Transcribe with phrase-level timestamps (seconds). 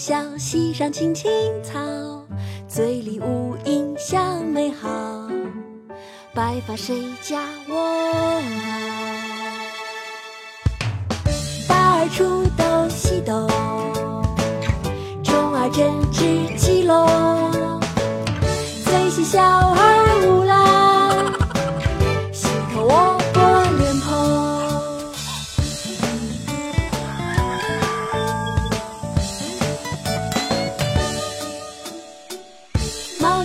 [0.00, 1.28] 小溪上青青
[1.60, 1.80] 草，
[2.68, 4.88] 醉里吴音香美好。
[6.32, 8.42] 白发谁家翁媪？
[11.68, 12.47] 大儿出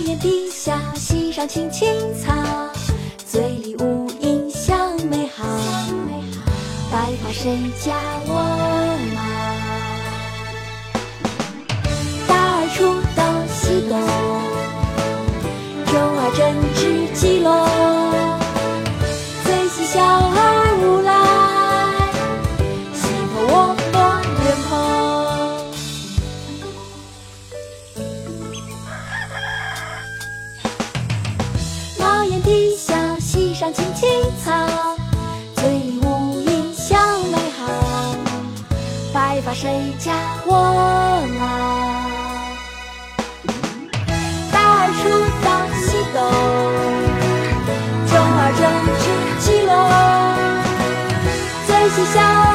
[0.06, 1.88] 檐底下溪上青青
[2.20, 2.30] 草，
[3.26, 5.44] 醉里吴音香美好。
[6.92, 7.94] 白发谁家
[8.26, 8.73] 我
[39.44, 40.10] 发谁家
[40.46, 40.52] 我
[41.38, 41.42] 老？
[44.50, 45.02] 大儿出
[45.44, 45.46] 豆
[45.84, 46.18] 洗豆，
[48.08, 48.62] 中儿正
[49.02, 49.06] 织
[49.44, 49.70] 鸡笼。
[51.66, 52.53] 最喜小儿，